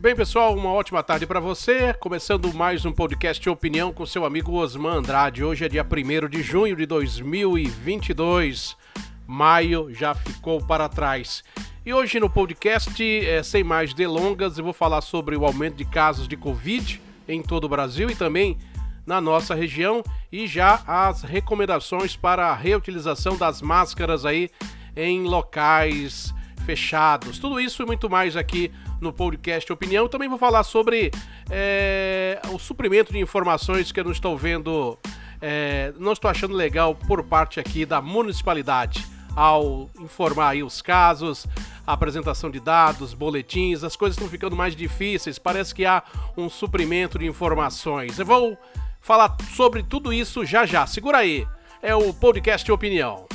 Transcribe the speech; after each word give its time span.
Bem, 0.00 0.16
pessoal, 0.16 0.56
uma 0.56 0.72
ótima 0.72 1.02
tarde 1.02 1.26
para 1.26 1.40
você. 1.40 1.92
Começando 1.92 2.50
mais 2.54 2.86
um 2.86 2.90
podcast 2.90 3.46
opinião 3.50 3.92
com 3.92 4.06
seu 4.06 4.24
amigo 4.24 4.54
Osman 4.54 4.96
Andrade. 4.96 5.44
Hoje 5.44 5.66
é 5.66 5.68
dia 5.68 5.84
1 5.84 6.26
de 6.26 6.42
junho 6.42 6.74
de 6.74 6.86
2022. 6.86 8.78
Maio 9.26 9.92
já 9.92 10.14
ficou 10.14 10.58
para 10.64 10.88
trás. 10.88 11.44
E 11.84 11.92
hoje 11.92 12.18
no 12.18 12.30
podcast, 12.30 13.04
é, 13.04 13.42
sem 13.42 13.62
mais 13.62 13.92
delongas, 13.92 14.56
eu 14.56 14.64
vou 14.64 14.72
falar 14.72 15.02
sobre 15.02 15.36
o 15.36 15.44
aumento 15.44 15.76
de 15.76 15.84
casos 15.84 16.26
de 16.26 16.34
Covid 16.34 16.98
em 17.28 17.42
todo 17.42 17.64
o 17.64 17.68
Brasil 17.68 18.08
e 18.08 18.16
também 18.16 18.56
na 19.04 19.20
nossa 19.20 19.54
região 19.54 20.02
e 20.32 20.46
já 20.46 20.82
as 20.86 21.24
recomendações 21.24 22.16
para 22.16 22.46
a 22.46 22.54
reutilização 22.54 23.36
das 23.36 23.60
máscaras 23.60 24.24
aí 24.24 24.48
em 24.96 25.24
locais 25.24 26.32
fechados. 26.64 27.38
Tudo 27.38 27.60
isso 27.60 27.82
e 27.82 27.86
muito 27.86 28.08
mais 28.08 28.34
aqui 28.34 28.72
no 29.00 29.12
podcast 29.12 29.72
Opinião. 29.72 30.08
Também 30.08 30.28
vou 30.28 30.38
falar 30.38 30.62
sobre 30.62 31.10
é, 31.50 32.40
o 32.52 32.58
suprimento 32.58 33.12
de 33.12 33.18
informações 33.18 33.90
que 33.90 34.00
eu 34.00 34.04
não 34.04 34.12
estou 34.12 34.36
vendo, 34.36 34.98
é, 35.40 35.92
não 35.98 36.12
estou 36.12 36.30
achando 36.30 36.54
legal 36.54 36.94
por 36.94 37.22
parte 37.24 37.58
aqui 37.58 37.86
da 37.86 38.00
municipalidade 38.00 39.04
ao 39.34 39.88
informar 40.00 40.50
aí 40.50 40.62
os 40.62 40.82
casos, 40.82 41.46
a 41.86 41.92
apresentação 41.92 42.50
de 42.50 42.60
dados, 42.60 43.14
boletins, 43.14 43.84
as 43.84 43.96
coisas 43.96 44.16
estão 44.16 44.28
ficando 44.28 44.56
mais 44.56 44.74
difíceis, 44.74 45.38
parece 45.38 45.74
que 45.74 45.84
há 45.84 46.02
um 46.36 46.48
suprimento 46.48 47.18
de 47.18 47.26
informações. 47.26 48.18
Eu 48.18 48.26
vou 48.26 48.58
falar 49.00 49.36
sobre 49.54 49.82
tudo 49.82 50.12
isso 50.12 50.44
já 50.44 50.66
já. 50.66 50.86
Segura 50.86 51.18
aí. 51.18 51.46
É 51.82 51.94
o 51.94 52.12
podcast 52.12 52.70
Opinião. 52.70 53.26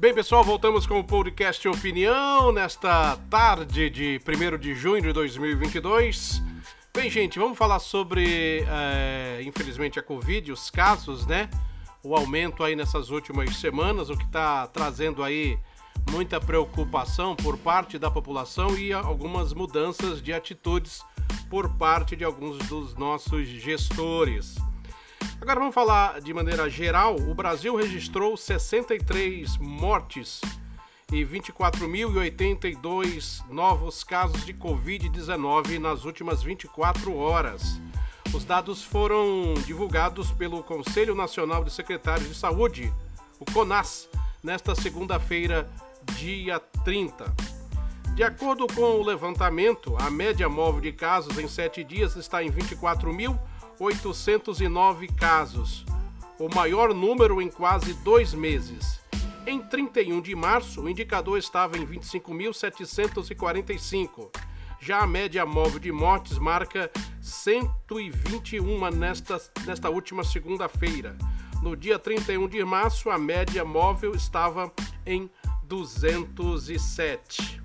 Bem, 0.00 0.14
pessoal, 0.14 0.42
voltamos 0.42 0.86
com 0.86 0.98
o 0.98 1.04
podcast 1.04 1.68
Opinião 1.68 2.50
nesta 2.52 3.18
tarde 3.28 3.90
de 3.90 4.18
1 4.18 4.56
de 4.56 4.74
junho 4.74 5.02
de 5.02 5.12
2022. 5.12 6.42
Bem, 6.94 7.10
gente, 7.10 7.38
vamos 7.38 7.58
falar 7.58 7.78
sobre, 7.80 8.64
é, 8.66 9.42
infelizmente, 9.44 9.98
a 9.98 10.02
Covid, 10.02 10.52
os 10.52 10.70
casos, 10.70 11.26
né? 11.26 11.50
O 12.02 12.16
aumento 12.16 12.64
aí 12.64 12.74
nessas 12.74 13.10
últimas 13.10 13.54
semanas, 13.56 14.08
o 14.08 14.16
que 14.16 14.24
está 14.24 14.66
trazendo 14.68 15.22
aí 15.22 15.58
muita 16.10 16.40
preocupação 16.40 17.36
por 17.36 17.58
parte 17.58 17.98
da 17.98 18.10
população 18.10 18.78
e 18.78 18.94
algumas 18.94 19.52
mudanças 19.52 20.22
de 20.22 20.32
atitudes 20.32 21.04
por 21.50 21.76
parte 21.76 22.16
de 22.16 22.24
alguns 22.24 22.56
dos 22.68 22.94
nossos 22.94 23.46
gestores. 23.46 24.56
Agora 25.40 25.58
vamos 25.58 25.74
falar 25.74 26.20
de 26.20 26.32
maneira 26.34 26.68
geral. 26.68 27.16
O 27.16 27.34
Brasil 27.34 27.74
registrou 27.74 28.36
63 28.36 29.56
mortes 29.56 30.42
e 31.10 31.24
24.082 31.24 33.42
novos 33.48 34.04
casos 34.04 34.44
de 34.44 34.52
Covid-19 34.52 35.78
nas 35.78 36.04
últimas 36.04 36.42
24 36.42 37.16
horas. 37.16 37.80
Os 38.34 38.44
dados 38.44 38.84
foram 38.84 39.54
divulgados 39.64 40.30
pelo 40.30 40.62
Conselho 40.62 41.14
Nacional 41.14 41.64
de 41.64 41.72
Secretários 41.72 42.28
de 42.28 42.34
Saúde, 42.34 42.92
o 43.38 43.46
CONAS, 43.50 44.10
nesta 44.42 44.74
segunda-feira, 44.74 45.66
dia 46.18 46.60
30. 46.84 47.34
De 48.14 48.22
acordo 48.22 48.66
com 48.66 48.82
o 48.82 49.02
levantamento, 49.02 49.96
a 49.98 50.10
média 50.10 50.50
móvel 50.50 50.82
de 50.82 50.92
casos 50.92 51.38
em 51.38 51.48
sete 51.48 51.82
dias 51.82 52.14
está 52.14 52.44
em 52.44 52.50
24 52.50 53.10
mil 53.10 53.40
809 53.80 55.08
casos, 55.08 55.84
o 56.38 56.48
maior 56.54 56.94
número 56.94 57.40
em 57.40 57.50
quase 57.50 57.94
dois 57.94 58.34
meses. 58.34 59.00
Em 59.46 59.58
31 59.58 60.20
de 60.20 60.36
março, 60.36 60.82
o 60.82 60.88
indicador 60.88 61.38
estava 61.38 61.78
em 61.78 61.86
25.745. 61.86 64.30
Já 64.78 65.00
a 65.00 65.06
média 65.06 65.46
móvel 65.46 65.78
de 65.78 65.90
mortes 65.90 66.36
marca 66.38 66.90
121 67.22 68.90
nesta, 68.90 69.40
nesta 69.64 69.88
última 69.88 70.22
segunda-feira. 70.24 71.16
No 71.62 71.74
dia 71.74 71.98
31 71.98 72.48
de 72.48 72.62
março, 72.62 73.08
a 73.08 73.16
média 73.18 73.64
móvel 73.64 74.14
estava 74.14 74.70
em 75.06 75.30
207. 75.64 77.62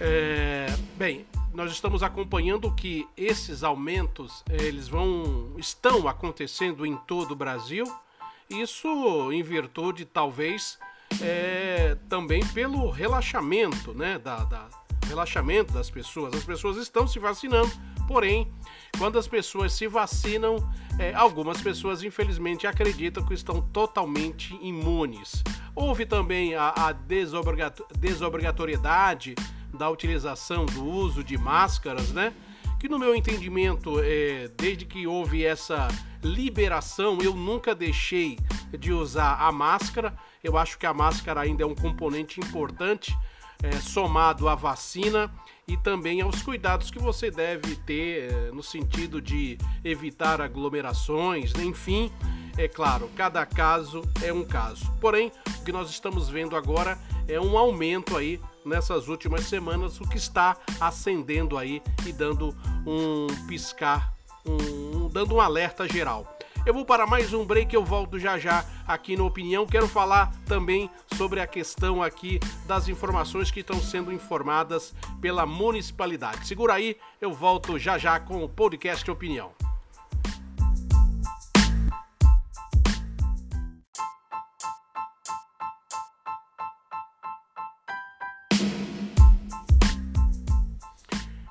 É, 0.00 0.68
bem, 0.96 1.26
nós 1.58 1.72
estamos 1.72 2.02
acompanhando 2.04 2.72
que 2.72 3.08
esses 3.16 3.64
aumentos 3.64 4.44
eles 4.48 4.86
vão 4.86 5.56
estão 5.58 6.06
acontecendo 6.06 6.86
em 6.86 6.96
todo 6.98 7.32
o 7.32 7.36
Brasil. 7.36 7.82
Isso 8.48 9.32
em 9.32 9.42
virtude 9.42 10.04
talvez 10.04 10.78
é, 11.20 11.96
também 12.08 12.46
pelo 12.46 12.88
relaxamento, 12.90 13.92
né, 13.92 14.20
da, 14.20 14.44
da, 14.44 14.68
relaxamento 15.08 15.72
das 15.72 15.90
pessoas. 15.90 16.32
As 16.32 16.44
pessoas 16.44 16.76
estão 16.76 17.08
se 17.08 17.18
vacinando, 17.18 17.72
porém, 18.06 18.48
quando 18.96 19.18
as 19.18 19.26
pessoas 19.26 19.72
se 19.72 19.88
vacinam, 19.88 20.58
é, 20.96 21.12
algumas 21.12 21.60
pessoas 21.60 22.04
infelizmente 22.04 22.68
acreditam 22.68 23.26
que 23.26 23.34
estão 23.34 23.60
totalmente 23.60 24.56
imunes. 24.62 25.42
Houve 25.74 26.06
também 26.06 26.54
a, 26.54 26.72
a 26.76 26.92
desobrigatoriedade 26.92 29.34
da 29.78 29.88
utilização 29.88 30.66
do 30.66 30.84
uso 30.84 31.22
de 31.22 31.38
máscaras, 31.38 32.10
né? 32.10 32.34
Que 32.78 32.88
no 32.88 32.98
meu 32.98 33.14
entendimento, 33.14 34.00
é, 34.00 34.48
desde 34.56 34.84
que 34.84 35.06
houve 35.06 35.44
essa 35.44 35.88
liberação, 36.22 37.18
eu 37.22 37.34
nunca 37.34 37.74
deixei 37.74 38.38
de 38.78 38.92
usar 38.92 39.36
a 39.40 39.50
máscara. 39.50 40.14
Eu 40.42 40.58
acho 40.58 40.78
que 40.78 40.86
a 40.86 40.92
máscara 40.92 41.40
ainda 41.40 41.62
é 41.62 41.66
um 41.66 41.74
componente 41.74 42.40
importante, 42.40 43.16
é, 43.62 43.72
somado 43.72 44.48
à 44.48 44.54
vacina 44.54 45.32
e 45.66 45.76
também 45.76 46.20
aos 46.20 46.42
cuidados 46.42 46.90
que 46.90 46.98
você 46.98 47.30
deve 47.30 47.76
ter 47.76 48.32
é, 48.32 48.50
no 48.52 48.62
sentido 48.62 49.20
de 49.20 49.58
evitar 49.84 50.40
aglomerações, 50.40 51.52
enfim. 51.56 52.12
É 52.56 52.66
claro, 52.66 53.08
cada 53.14 53.46
caso 53.46 54.02
é 54.22 54.32
um 54.32 54.44
caso. 54.44 54.90
Porém, 55.00 55.30
o 55.60 55.64
que 55.64 55.70
nós 55.70 55.90
estamos 55.90 56.28
vendo 56.28 56.56
agora 56.56 56.98
um 57.36 57.58
aumento 57.58 58.16
aí 58.16 58.40
nessas 58.64 59.08
últimas 59.08 59.44
semanas, 59.44 60.00
o 60.00 60.08
que 60.08 60.16
está 60.16 60.56
acendendo 60.80 61.58
aí 61.58 61.82
e 62.06 62.12
dando 62.12 62.54
um 62.86 63.26
piscar, 63.46 64.14
um, 64.46 65.08
dando 65.08 65.34
um 65.34 65.40
alerta 65.40 65.88
geral. 65.88 66.38
Eu 66.66 66.74
vou 66.74 66.84
para 66.84 67.06
mais 67.06 67.32
um 67.32 67.46
break, 67.46 67.74
eu 67.74 67.84
volto 67.84 68.18
já 68.18 68.38
já 68.38 68.64
aqui 68.86 69.16
no 69.16 69.26
Opinião. 69.26 69.66
Quero 69.66 69.88
falar 69.88 70.32
também 70.44 70.90
sobre 71.16 71.40
a 71.40 71.46
questão 71.46 72.02
aqui 72.02 72.38
das 72.66 72.88
informações 72.88 73.50
que 73.50 73.60
estão 73.60 73.80
sendo 73.80 74.12
informadas 74.12 74.94
pela 75.20 75.46
municipalidade. 75.46 76.46
Segura 76.46 76.74
aí, 76.74 76.96
eu 77.20 77.32
volto 77.32 77.78
já 77.78 77.96
já 77.96 78.20
com 78.20 78.44
o 78.44 78.48
podcast 78.48 79.10
Opinião. 79.10 79.67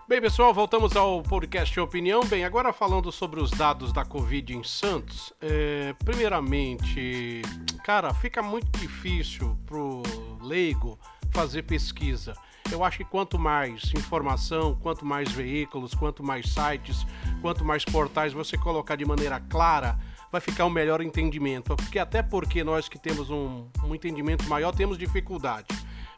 Bem, 0.08 0.22
pessoal, 0.22 0.54
voltamos 0.54 0.96
ao 0.96 1.22
podcast 1.22 1.78
Opinião. 1.82 2.22
Bem, 2.24 2.46
agora 2.46 2.72
falando 2.72 3.12
sobre 3.12 3.42
os 3.42 3.52
dados 3.52 3.92
da 3.92 4.06
Covid 4.06 4.56
em 4.56 4.64
Santos. 4.64 5.34
É, 5.42 5.94
primeiramente, 6.06 7.42
cara, 7.84 8.14
fica 8.14 8.42
muito 8.42 8.72
difícil 8.80 9.60
pro 9.66 10.02
leigo 10.42 10.98
fazer 11.32 11.64
pesquisa. 11.64 12.34
Eu 12.72 12.86
acho 12.86 13.00
que 13.00 13.04
quanto 13.04 13.38
mais 13.38 13.92
informação, 13.94 14.76
quanto 14.82 15.06
mais 15.06 15.30
veículos, 15.30 15.94
quanto 15.94 16.24
mais 16.24 16.54
sites, 16.54 17.06
quanto 17.42 17.66
mais 17.66 17.84
portais 17.84 18.32
você 18.32 18.58
colocar 18.58 18.96
de 18.96 19.04
maneira 19.04 19.42
clara, 19.42 20.00
vai 20.32 20.40
ficar 20.40 20.66
um 20.66 20.70
melhor 20.70 21.02
entendimento. 21.02 21.76
Porque 21.76 22.00
até 22.00 22.24
porque 22.24 22.64
nós 22.64 22.88
que 22.88 22.98
temos 22.98 23.30
um, 23.30 23.68
um 23.84 23.94
entendimento 23.94 24.48
maior 24.48 24.74
temos 24.74 24.98
dificuldade. 24.98 25.68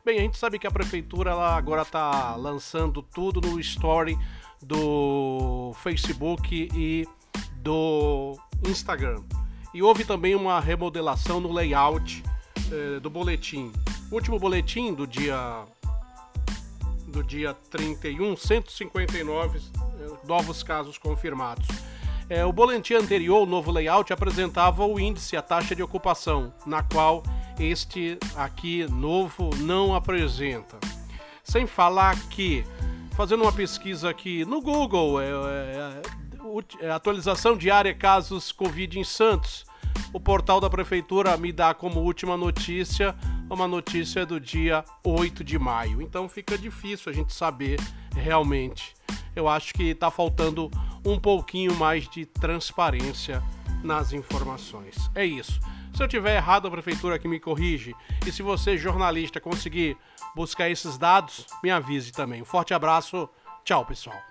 Bem, 0.03 0.17
a 0.17 0.21
gente 0.21 0.37
sabe 0.37 0.57
que 0.57 0.65
a 0.65 0.71
prefeitura 0.71 1.31
ela 1.31 1.55
agora 1.55 1.81
está 1.81 2.35
lançando 2.35 3.01
tudo 3.01 3.41
no 3.41 3.59
story 3.59 4.17
do 4.61 5.73
Facebook 5.83 6.69
e 6.73 7.05
do 7.57 8.39
Instagram. 8.65 9.21
E 9.73 9.83
houve 9.83 10.05
também 10.05 10.35
uma 10.35 10.59
remodelação 10.59 11.41
no 11.41 11.51
layout 11.51 12.23
eh, 12.71 12.99
do 13.01 13.09
boletim. 13.09 13.73
O 14.09 14.15
último 14.15 14.39
boletim 14.39 14.93
do 14.93 15.05
dia 15.05 15.65
do 17.07 17.23
dia 17.23 17.53
31, 17.69 18.37
159 18.37 19.59
eh, 19.59 20.27
novos 20.27 20.63
casos 20.63 20.97
confirmados. 20.97 21.67
É, 22.29 22.45
o 22.45 22.53
boletim 22.53 22.93
anterior, 22.93 23.41
o 23.41 23.45
novo 23.45 23.71
layout, 23.71 24.13
apresentava 24.13 24.85
o 24.85 24.99
índice, 24.99 25.35
a 25.35 25.41
taxa 25.41 25.75
de 25.75 25.81
ocupação, 25.81 26.53
na 26.65 26.83
qual 26.83 27.23
este 27.59 28.17
aqui 28.35 28.87
novo 28.87 29.49
não 29.57 29.93
apresenta. 29.93 30.79
Sem 31.43 31.67
falar 31.67 32.17
que, 32.29 32.63
fazendo 33.15 33.43
uma 33.43 33.51
pesquisa 33.51 34.09
aqui 34.09 34.45
no 34.45 34.61
Google, 34.61 35.19
é, 35.19 35.27
é, 35.27 36.01
é, 36.81 36.91
atualização 36.91 37.57
diária 37.57 37.93
casos 37.93 38.51
Covid 38.51 38.99
em 38.99 39.03
Santos. 39.03 39.65
O 40.13 40.19
portal 40.19 40.61
da 40.61 40.69
prefeitura 40.69 41.35
me 41.37 41.51
dá 41.51 41.73
como 41.73 41.99
última 41.99 42.37
notícia 42.37 43.15
uma 43.49 43.67
notícia 43.67 44.25
do 44.25 44.39
dia 44.39 44.83
8 45.03 45.43
de 45.43 45.57
maio. 45.57 46.01
Então 46.01 46.29
fica 46.29 46.57
difícil 46.57 47.11
a 47.11 47.15
gente 47.15 47.33
saber 47.33 47.79
realmente. 48.15 48.93
Eu 49.35 49.47
acho 49.47 49.73
que 49.73 49.83
está 49.89 50.11
faltando 50.11 50.69
um 51.05 51.19
pouquinho 51.19 51.73
mais 51.75 52.07
de 52.07 52.25
transparência 52.25 53.43
nas 53.83 54.13
informações. 54.13 55.09
É 55.15 55.25
isso. 55.25 55.59
Se 55.99 56.03
eu 56.03 56.07
tiver 56.07 56.37
errado, 56.37 56.65
a 56.65 56.71
prefeitura 56.71 57.19
que 57.19 57.27
me 57.27 57.41
corrige. 57.41 57.93
E 58.25 58.31
se 58.31 58.41
você, 58.41 58.77
jornalista, 58.77 59.41
conseguir 59.41 59.97
buscar 60.33 60.69
esses 60.69 60.97
dados, 60.97 61.45
me 61.61 61.69
avise 61.69 62.13
também. 62.13 62.41
Um 62.41 62.45
forte 62.45 62.73
abraço. 62.73 63.29
Tchau, 63.65 63.85
pessoal. 63.85 64.28